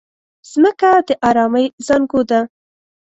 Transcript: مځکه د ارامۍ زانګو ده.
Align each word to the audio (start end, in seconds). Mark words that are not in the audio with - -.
مځکه 0.61 0.91
د 1.07 1.09
ارامۍ 1.29 1.65
زانګو 1.85 2.21
ده. 2.29 2.39